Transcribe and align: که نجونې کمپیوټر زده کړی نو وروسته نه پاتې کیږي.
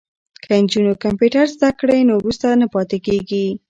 که 0.43 0.51
نجونې 0.61 0.93
کمپیوټر 1.03 1.45
زده 1.55 1.69
کړی 1.79 1.99
نو 2.07 2.13
وروسته 2.17 2.47
نه 2.61 2.67
پاتې 2.73 2.97
کیږي. 3.05 3.45